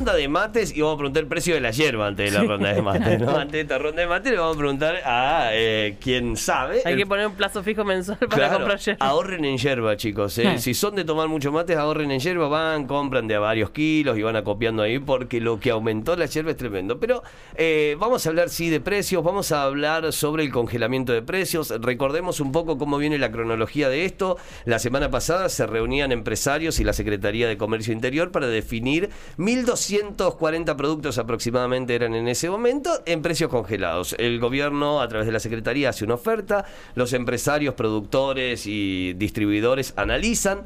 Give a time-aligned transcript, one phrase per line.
[0.00, 2.44] ronda de mates y vamos a preguntar el precio de la hierba antes de la
[2.44, 3.30] ronda de mates, ¿no?
[3.36, 6.80] Antes de esta ronda de mates le vamos a preguntar a eh, quien sabe.
[6.86, 9.06] Hay que poner un plazo fijo mensual para comprar yerba.
[9.06, 10.38] Ahorren en yerba, chicos.
[10.38, 10.58] ¿eh?
[10.58, 14.16] Si son de tomar mucho mates, ahorren en yerba, van, compran de a varios kilos
[14.16, 16.98] y van acopiando ahí porque lo que aumentó la yerba es tremendo.
[16.98, 17.22] Pero
[17.56, 21.74] eh, vamos a hablar, sí, de precios, vamos a hablar sobre el congelamiento de precios.
[21.78, 24.38] Recordemos un poco cómo viene la cronología de esto.
[24.64, 29.89] La semana pasada se reunían empresarios y la Secretaría de Comercio Interior para definir 1.200
[29.90, 34.14] 240 productos aproximadamente eran en ese momento en precios congelados.
[34.18, 39.92] El gobierno a través de la Secretaría hace una oferta, los empresarios, productores y distribuidores
[39.96, 40.64] analizan,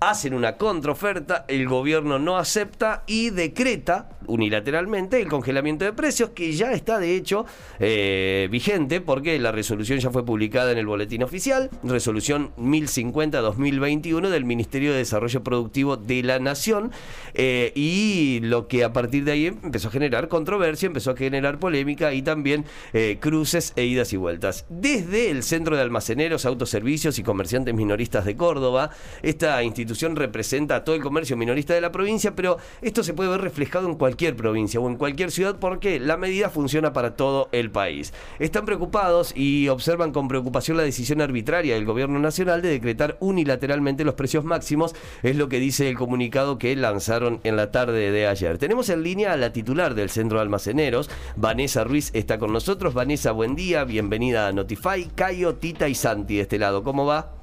[0.00, 6.52] hacen una contraoferta, el gobierno no acepta y decreta unilateralmente el congelamiento de precios que
[6.52, 7.44] ya está de hecho
[7.80, 14.44] eh, vigente porque la resolución ya fue publicada en el boletín oficial, resolución 1050-2021 del
[14.46, 16.92] Ministerio de Desarrollo Productivo de la Nación
[17.34, 21.58] eh, y lo que a partir de ahí empezó a generar controversia, empezó a generar
[21.58, 24.64] polémica y también eh, cruces e idas y vueltas.
[24.70, 28.90] Desde el Centro de Almaceneros, Autoservicios y Comerciantes Minoristas de Córdoba,
[29.22, 33.30] esta institución representa a todo el comercio minorista de la provincia, pero esto se puede
[33.30, 37.48] ver reflejado en cualquier provincia o en cualquier ciudad porque la medida funciona para todo
[37.52, 38.12] el país.
[38.38, 44.04] Están preocupados y observan con preocupación la decisión arbitraria del gobierno nacional de decretar unilateralmente
[44.04, 48.26] los precios máximos, es lo que dice el comunicado que lanzaron en la tarde de
[48.26, 48.58] ayer.
[48.58, 52.94] Tenemos en línea a la titular del Centro de Almaceneros, Vanessa Ruiz está con nosotros.
[52.94, 55.08] Vanessa, buen día, bienvenida a Notify.
[55.14, 57.39] Cayo, Tita y Santi de este lado, ¿cómo va?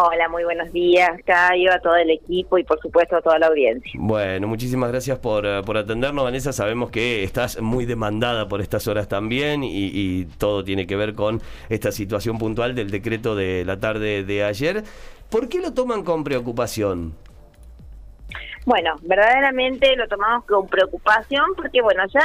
[0.00, 3.48] Hola, muy buenos días, Cayo, a todo el equipo y por supuesto a toda la
[3.48, 3.90] audiencia.
[3.96, 6.52] Bueno, muchísimas gracias por, eh, por atendernos, Vanessa.
[6.52, 11.42] Sabemos que estás muy demandada por estas horas también y, todo tiene que ver con
[11.68, 14.84] esta situación puntual del decreto de la tarde de ayer.
[15.32, 17.16] ¿Por qué lo toman con preocupación?
[18.66, 22.24] Bueno, verdaderamente lo tomamos con preocupación porque, bueno, ya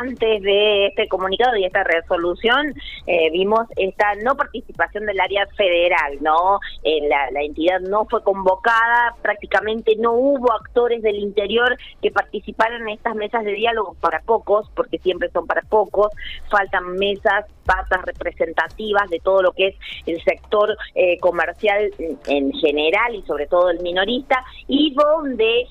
[0.00, 2.74] antes de este comunicado y esta resolución
[3.06, 6.60] eh, vimos esta no participación del área federal, ¿no?
[6.82, 12.88] Eh, la, entidad no fue convocada, prácticamente no hubo actores del interior que participaran en
[12.90, 16.08] estas mesas de diálogo para pocos, porque siempre son para pocos,
[16.50, 19.76] faltan mesas, patas representativas de todo lo que es
[20.06, 21.90] el sector eh, comercial
[22.26, 25.66] en general y sobre todo el minorista, y donde,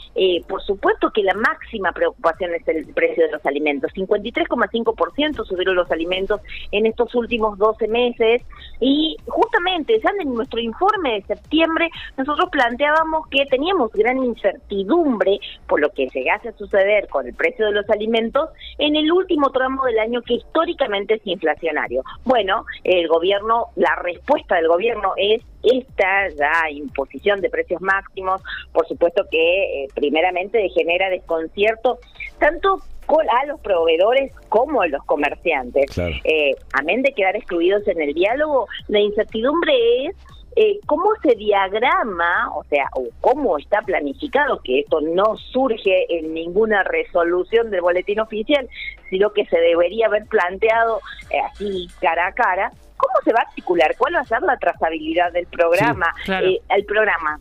[0.48, 5.90] por supuesto que la máxima preocupación es el precio de los alimentos 53,5% subieron los
[5.92, 8.42] alimentos en estos últimos 12 meses
[8.80, 15.80] y justamente ya en nuestro informe de septiembre nosotros planteábamos que teníamos gran incertidumbre por
[15.80, 19.86] lo que llegase a suceder con el precio de los alimentos en el último tramo
[19.86, 22.04] del año que históricamente es inflacionario.
[22.26, 28.42] Bueno, el gobierno, la respuesta del gobierno es esta ya imposición de precios máximos,
[28.74, 32.00] por supuesto que eh, primeramente genera desconcierto
[32.40, 35.98] tanto a los proveedores como a los comerciantes.
[35.98, 39.74] Eh, amén de quedar excluidos en el diálogo, la incertidumbre
[40.06, 40.16] es
[40.56, 46.34] eh, cómo se diagrama, o sea, o cómo está planificado, que esto no surge en
[46.34, 48.68] ninguna resolución del boletín oficial,
[49.10, 51.02] sino que se debería haber planteado
[51.32, 54.58] eh, así cara a cara, cómo se va a articular, cuál va a ser la
[54.58, 57.40] trazabilidad del programa, el programa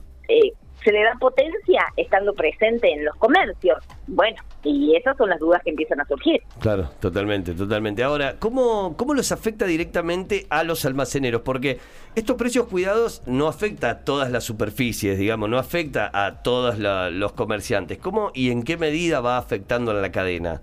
[0.84, 3.78] se le da potencia estando presente en los comercios.
[4.06, 6.40] Bueno, y esas son las dudas que empiezan a surgir.
[6.60, 8.02] Claro, totalmente, totalmente.
[8.02, 11.42] Ahora, ¿cómo, cómo los afecta directamente a los almaceneros?
[11.42, 11.78] Porque
[12.14, 17.32] estos precios cuidados no afecta a todas las superficies, digamos, no afecta a todos los
[17.32, 17.98] comerciantes.
[17.98, 20.60] ¿Cómo y en qué medida va afectando a la cadena?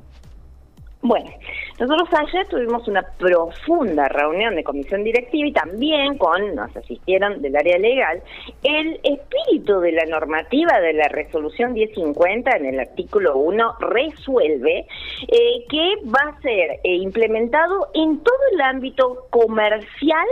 [1.01, 1.29] Bueno,
[1.79, 7.55] nosotros ayer tuvimos una profunda reunión de comisión directiva y también con, nos asistieron del
[7.55, 8.21] área legal,
[8.63, 14.87] el espíritu de la normativa de la resolución 1050 en el artículo 1 resuelve
[15.27, 20.27] eh, que va a ser eh, implementado en todo el ámbito comercial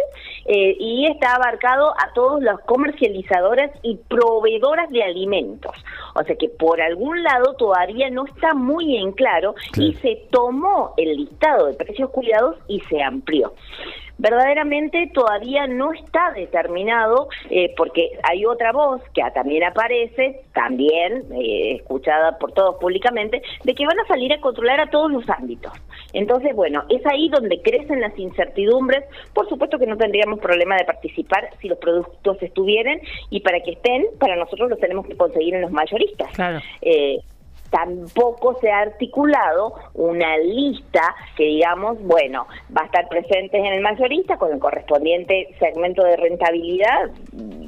[0.45, 5.75] eh, y está abarcado a todos las comercializadoras y proveedoras de alimentos.
[6.13, 10.93] O sea que por algún lado todavía no está muy en claro y se tomó
[10.97, 13.53] el listado de precios cuidados y se amplió
[14.17, 21.75] verdaderamente todavía no está determinado eh, porque hay otra voz que también aparece, también eh,
[21.75, 25.71] escuchada por todos públicamente, de que van a salir a controlar a todos los ámbitos.
[26.13, 29.03] Entonces, bueno, es ahí donde crecen las incertidumbres.
[29.33, 32.99] Por supuesto que no tendríamos problema de participar si los productos estuvieran
[33.29, 36.31] y para que estén, para nosotros los tenemos que conseguir en los mayoristas.
[36.33, 36.59] Claro.
[36.81, 37.19] Eh,
[37.69, 43.81] tampoco se ha articulado una lista que digamos, bueno, va a estar presente en el
[43.81, 47.09] mayorista con el correspondiente segmento de rentabilidad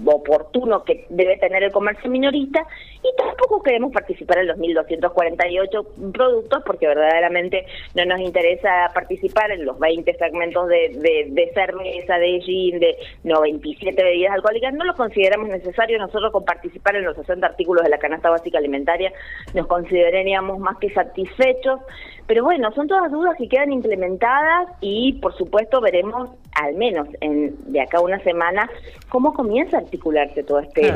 [0.05, 2.65] oportuno que debe tener el comercio minorista
[3.03, 7.65] y tampoco queremos participar en los 1.248 productos porque verdaderamente
[7.95, 12.97] no nos interesa participar en los 20 segmentos de, de, de cerveza, de gin, de
[13.23, 14.73] 97 bebidas alcohólicas.
[14.73, 18.57] No lo consideramos necesario nosotros con participar en los 60 artículos de la canasta básica
[18.57, 19.11] alimentaria
[19.53, 21.79] nos consideraríamos más que satisfechos.
[22.27, 26.29] Pero bueno, son todas dudas que quedan implementadas y por supuesto veremos
[26.59, 28.69] al menos en, de acá a una semana
[29.07, 30.93] cómo comienza a articularse todo este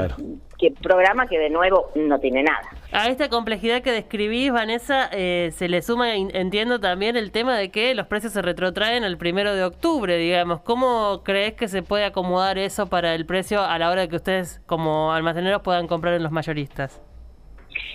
[0.57, 2.62] que programa que de nuevo no tiene nada.
[2.92, 7.69] A esta complejidad que describís, Vanessa, eh, se le suma, entiendo también, el tema de
[7.69, 10.62] que los precios se retrotraen el primero de octubre, digamos.
[10.62, 14.15] ¿Cómo crees que se puede acomodar eso para el precio a la hora de que
[14.18, 17.01] ustedes como almaceneros puedan comprar en los mayoristas?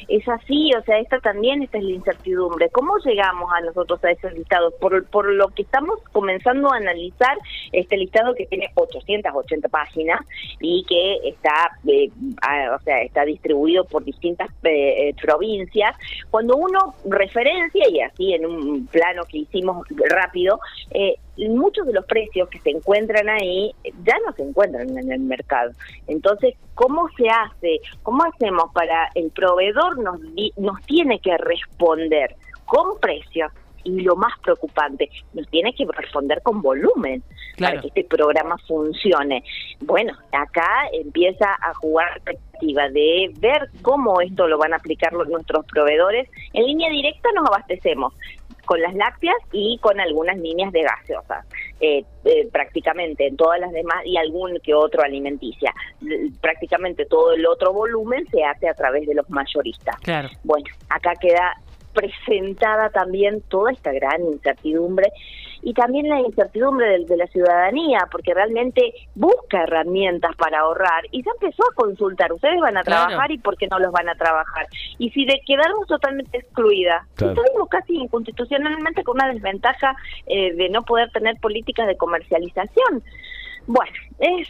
[0.06, 2.68] Es así, o sea, esta también esta es la incertidumbre.
[2.70, 4.74] ¿Cómo llegamos a nosotros a esos listados?
[4.74, 7.36] Por, por lo que estamos comenzando a analizar
[7.72, 10.20] este listado que tiene 880 páginas
[10.60, 12.10] y que está, eh,
[12.74, 15.96] o sea, está distribuido por distintas eh, eh, provincias.
[16.30, 20.60] Cuando uno referencia, y así en un plano que hicimos rápido,
[20.90, 23.72] eh, muchos de los precios que se encuentran ahí
[24.04, 25.70] ya no se encuentran en el mercado.
[26.08, 27.80] Entonces, ¿cómo se hace?
[28.02, 30.20] ¿Cómo hacemos para el proveedor nos,
[30.56, 32.34] nos tiene que responder
[32.66, 33.52] con precios?
[33.84, 37.22] Y lo más preocupante, nos tiene que responder con volumen
[37.58, 39.42] para que este programa funcione.
[39.80, 42.20] Bueno, acá empieza a jugar
[42.60, 46.28] de ver cómo esto lo van a aplicar nuestros proveedores.
[46.52, 48.14] En línea directa nos abastecemos,
[48.68, 51.46] con las lácteas y con algunas líneas de gaseosas.
[51.80, 55.72] Eh, eh, prácticamente en todas las demás y algún que otro alimenticia.
[56.42, 59.96] Prácticamente todo el otro volumen se hace a través de los mayoristas.
[60.00, 60.28] Claro.
[60.44, 61.54] Bueno, acá queda
[61.94, 65.10] presentada también toda esta gran incertidumbre
[65.62, 71.30] y también la incertidumbre de, la ciudadanía, porque realmente busca herramientas para ahorrar y ya
[71.40, 74.66] empezó a consultar, ustedes van a trabajar y por qué no los van a trabajar.
[74.98, 79.96] Y si de quedarnos totalmente excluidas, estamos casi inconstitucionalmente con una desventaja
[80.26, 83.02] eh, de no poder tener políticas de comercialización.
[83.66, 84.48] Bueno, es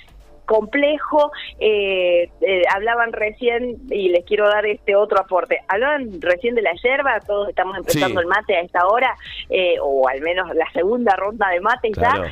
[0.48, 1.30] complejo.
[1.60, 6.72] Eh, eh, hablaban recién, y les quiero dar este otro aporte, hablaban recién de la
[6.82, 9.14] yerba, todos estamos empezando el mate a esta hora,
[9.50, 12.24] eh, o al menos la segunda ronda de mate ya.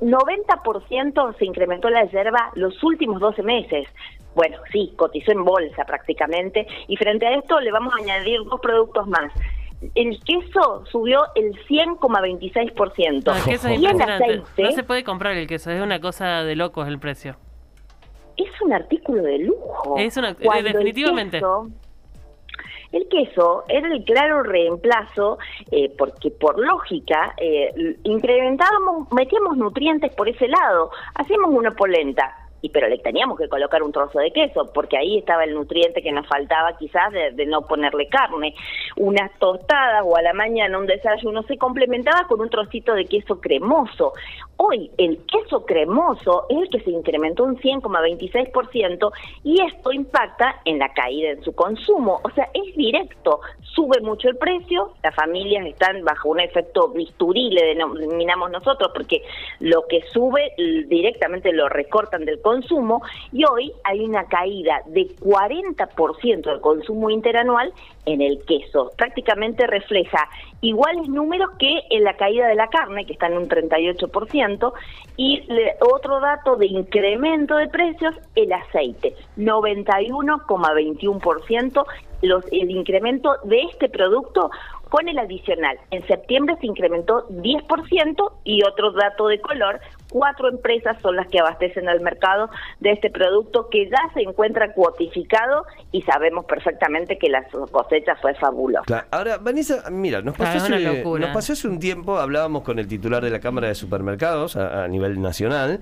[0.00, 3.88] 90% se incrementó la yerba los últimos 12 meses.
[4.36, 6.68] Bueno, sí, cotizó en bolsa prácticamente.
[6.86, 9.32] Y frente a esto le vamos a añadir dos productos más
[9.94, 13.24] el queso subió el 100,26%.
[13.24, 14.42] No, el queso es impresionante.
[14.58, 17.36] no se puede comprar el queso, es una cosa de locos el precio.
[18.36, 19.96] Es un artículo de lujo.
[19.98, 21.40] Es una, eh, definitivamente.
[22.92, 25.38] El queso, era el claro reemplazo,
[25.72, 32.70] eh, porque por lógica eh, incrementábamos, metíamos nutrientes por ese lado, hacíamos una polenta, y
[32.70, 36.10] pero le teníamos que colocar un trozo de queso, porque ahí estaba el nutriente que
[36.10, 38.54] nos faltaba quizás de, no ponerle carne.
[38.96, 43.38] Unas tostadas o a la mañana un desayuno se complementaba con un trocito de queso
[43.38, 44.14] cremoso.
[44.56, 49.12] Hoy el queso cremoso es el que se incrementó un 100,26%
[49.42, 52.22] y esto impacta en la caída en su consumo.
[52.24, 57.50] O sea, es directo, sube mucho el precio, las familias están bajo un efecto bisturí,
[57.50, 59.20] le denominamos nosotros, porque
[59.60, 65.08] lo que sube directamente lo recortan del consumo consumo y hoy hay una caída de
[65.16, 67.72] 40% del consumo interanual
[68.06, 68.92] en el queso.
[68.96, 70.28] Prácticamente refleja
[70.60, 74.72] iguales números que en la caída de la carne, que está en un 38%,
[75.16, 75.42] y
[75.80, 81.86] otro dato de incremento de precios, el aceite, 91,21%,
[82.22, 84.50] los, el incremento de este producto
[84.94, 85.76] con el adicional.
[85.90, 91.40] En septiembre se incrementó 10% y otro dato de color, cuatro empresas son las que
[91.40, 92.48] abastecen al mercado
[92.78, 98.36] de este producto que ya se encuentra cuotificado y sabemos perfectamente que la cosecha fue
[98.36, 99.08] fabulosa.
[99.10, 103.24] Ahora, Vanessa, mira, nos pasó, hace, nos pasó, hace, un tiempo, hablábamos con el titular
[103.24, 105.80] de la Cámara de Supermercados a nivel nacional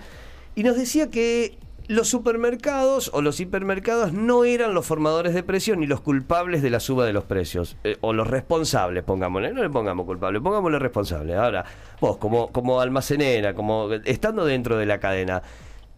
[0.55, 5.77] y nos decía que los supermercados o los hipermercados no eran los formadores de precios
[5.77, 7.77] ni los culpables de la suba de los precios.
[7.85, 9.53] Eh, o los responsables, pongámosle.
[9.53, 11.35] No le pongamos culpable, pongámosle responsable.
[11.35, 11.65] Ahora,
[12.01, 15.43] vos, como, como almacenera, como estando dentro de la cadena,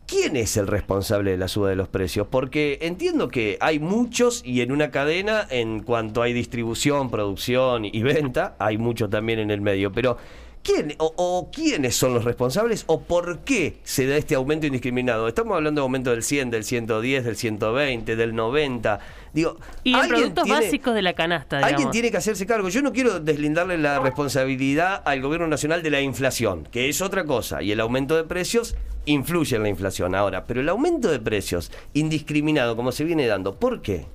[0.07, 2.27] ¿quién es el responsable de la suba de los precios?
[2.29, 8.03] Porque entiendo que hay muchos y en una cadena, en cuanto hay distribución, producción y
[8.03, 9.93] venta, hay mucho también en el medio.
[9.93, 10.17] Pero
[10.65, 15.29] ¿Quién o, quiénes son los responsables o por qué se da este aumento indiscriminado?
[15.29, 18.99] Estamos hablando de aumento del 100, del 110, del 120, del 90.
[19.35, 21.59] Digo, y en productos básicos de la canasta.
[21.59, 22.71] Alguien tiene que hacerse cargo.
[22.71, 27.25] Yo no quiero deslindarle la responsabilidad al gobierno nacional de la inflación, que es otra
[27.25, 30.47] cosa, y el aumento de precios influye en la inflación ahora.
[30.47, 34.07] Pero el aumento de precios indiscriminado, como se viene dando, ¿por qué?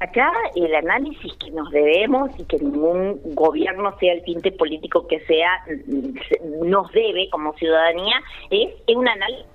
[0.00, 5.20] Acá el análisis que nos debemos y que ningún gobierno, sea el tinte político que
[5.20, 5.64] sea,
[6.64, 9.46] nos debe como ciudadanía es, un análisis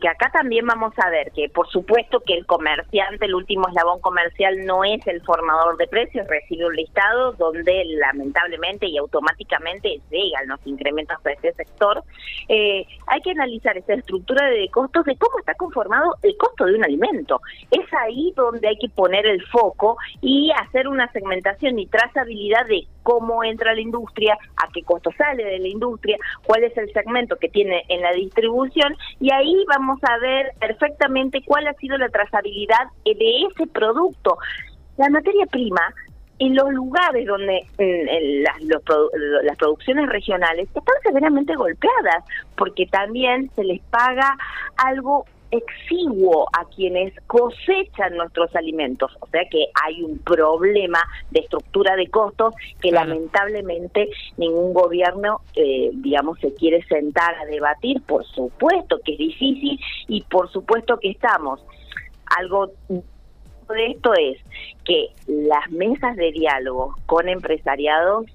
[0.00, 4.00] que acá también vamos a ver que por supuesto que el comerciante, el último eslabón
[4.00, 10.48] comercial no es el formador de precios, recibe un listado donde lamentablemente y automáticamente llegan
[10.48, 12.02] los incrementos de ese sector.
[12.48, 16.74] Eh, hay que analizar esa estructura de costos de cómo está conformado el costo de
[16.74, 17.40] un alimento.
[17.70, 22.86] Es ahí donde hay que poner el foco y hacer una segmentación y trazabilidad de
[23.02, 27.36] cómo entra la industria, a qué costo sale de la industria, cuál es el segmento
[27.36, 32.08] que tiene en la distribución y ahí vamos a ver perfectamente cuál ha sido la
[32.08, 34.38] trazabilidad de ese producto.
[34.96, 35.82] La materia prima
[36.38, 38.82] en los lugares donde mm, las,
[39.44, 42.24] las producciones regionales están severamente golpeadas
[42.56, 44.36] porque también se les paga
[44.76, 49.12] algo exiguo a quienes cosechan nuestros alimentos.
[49.20, 50.98] O sea que hay un problema
[51.30, 58.02] de estructura de costos que lamentablemente ningún gobierno, eh, digamos, se quiere sentar a debatir.
[58.02, 59.78] Por supuesto que es difícil
[60.08, 61.60] y por supuesto que estamos.
[62.38, 64.38] Algo de esto es
[64.84, 68.26] que las mesas de diálogo con empresariados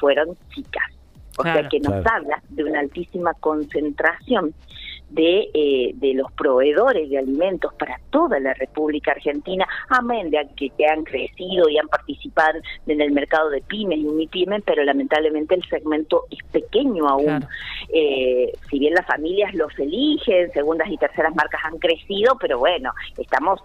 [0.00, 0.84] fueron chicas.
[1.38, 4.54] O sea que nos habla de una altísima concentración
[5.10, 10.70] de, eh, de los proveedores de alimentos para toda la República Argentina, amén de que,
[10.70, 15.54] que han crecido y han participado en el mercado de pymes y unipymes, pero lamentablemente
[15.54, 17.44] el segmento es pequeño aún.
[17.92, 22.92] Eh, si bien las familias los eligen, segundas y terceras marcas han crecido, pero bueno,
[23.16, 23.60] estamos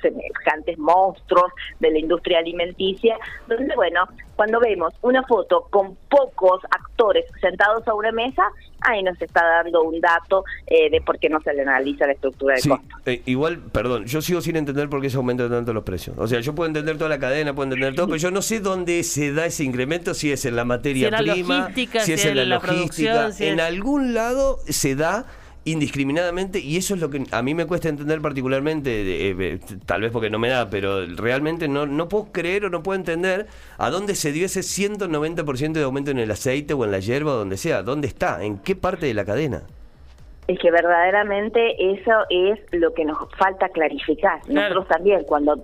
[0.00, 7.26] semejantes monstruos de la industria alimenticia, donde bueno, cuando vemos una foto con pocos actores
[7.40, 8.42] sentados a una mesa,
[8.80, 12.12] ahí nos está dando un dato eh, de por qué no se le analiza la
[12.12, 12.96] estructura de costo.
[13.06, 16.16] Eh, igual, perdón, yo sigo sin entender por qué se aumentan tanto los precios.
[16.18, 18.60] O sea, yo puedo entender toda la cadena, puedo entender todo, pero yo no sé
[18.60, 22.44] dónde se da ese incremento, si es en la materia prima, si es en la,
[22.44, 25.26] logística, en algún lado se da
[25.64, 30.10] indiscriminadamente y eso es lo que a mí me cuesta entender particularmente, eh, tal vez
[30.10, 33.46] porque no me da, pero realmente no, no puedo creer o no puedo entender
[33.78, 37.34] a dónde se dio ese 190% de aumento en el aceite o en la hierba
[37.34, 39.62] o donde sea, dónde está, en qué parte de la cadena
[40.50, 44.40] es que verdaderamente eso es lo que nos falta clarificar.
[44.48, 45.54] Nosotros también, cuando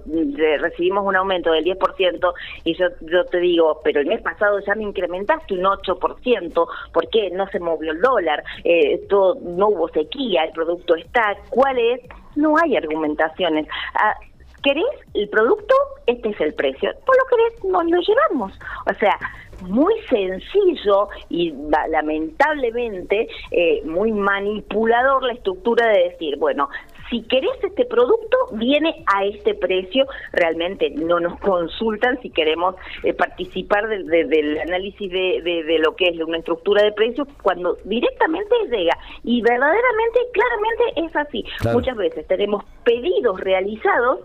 [0.60, 4.76] recibimos un aumento del 10%, y yo, yo te digo, pero el mes pasado ya
[4.76, 7.30] me incrementaste un 8%, ¿por qué?
[7.30, 11.36] No se movió el dólar, eh, todo, no hubo sequía, el producto está.
[11.50, 12.00] ¿Cuál es?
[12.36, 13.66] No hay argumentaciones.
[13.94, 14.14] Ah,
[14.62, 15.74] ¿Querés el producto?
[16.06, 16.92] Este es el precio.
[17.04, 17.64] ¿Por lo querés?
[17.64, 18.52] Nos lo llevamos.
[18.88, 19.18] O sea,
[19.62, 21.54] muy sencillo y
[21.88, 26.68] lamentablemente eh, muy manipulador la estructura de decir, bueno,
[27.10, 30.06] si querés este producto, viene a este precio.
[30.32, 36.38] Realmente no nos consultan si queremos eh, participar del análisis de, lo que es una
[36.38, 38.96] estructura de precios cuando directamente llega.
[39.22, 41.44] Y verdaderamente, claramente es así.
[41.72, 44.20] Muchas veces tenemos pedidos realizados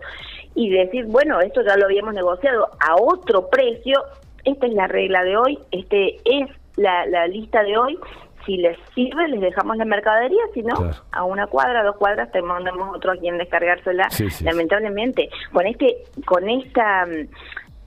[0.54, 4.02] y decir, bueno, esto ya lo habíamos negociado a otro precio
[4.44, 7.98] esta es la regla de hoy, este es la, la lista de hoy.
[8.44, 12.42] Si les sirve, les dejamos la mercadería, si no, a una cuadra, dos cuadras, te
[12.42, 14.08] mandamos otro a quien descargársela.
[14.42, 17.28] Lamentablemente, con este, con esta mm,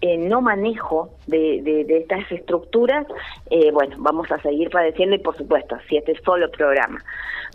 [0.02, 3.06] eh, no manejo de, de, estas estructuras,
[3.50, 7.04] eh, bueno, vamos a seguir padeciendo y por supuesto, si este solo programa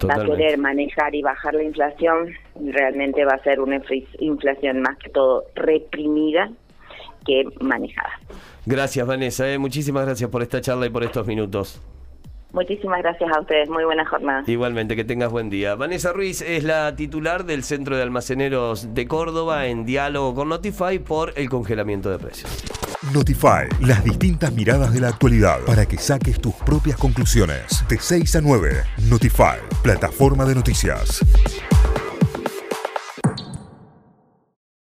[0.08, 2.32] va a querer manejar y bajar la inflación,
[2.72, 3.80] realmente va a ser una
[4.18, 6.50] inflación más que todo reprimida
[7.24, 8.18] que manejada.
[8.66, 9.50] Gracias, Vanessa.
[9.50, 9.58] Eh.
[9.58, 11.80] Muchísimas gracias por esta charla y por estos minutos.
[12.52, 14.42] Muchísimas gracias a ustedes, muy buena jornada.
[14.46, 15.76] Igualmente, que tengas buen día.
[15.76, 20.98] Vanessa Ruiz es la titular del Centro de Almaceneros de Córdoba en diálogo con Notify
[20.98, 22.50] por el congelamiento de precios.
[23.14, 27.84] Notify, las distintas miradas de la actualidad para que saques tus propias conclusiones.
[27.88, 31.24] De 6 a 9, Notify, plataforma de noticias.